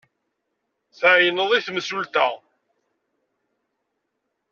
Tɛeyyneḍ 0.99 1.51
i 1.57 1.59
temsulta. 1.65 2.27